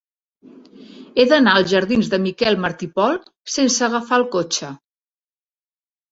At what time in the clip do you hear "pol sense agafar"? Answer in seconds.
2.95-4.19